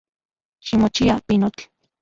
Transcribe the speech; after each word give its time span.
Ximochia, 0.65 1.19
pinotl. 1.27 1.63